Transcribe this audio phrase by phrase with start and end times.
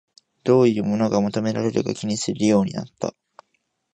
[0.43, 3.13] どういうものが求められるか気にするようになった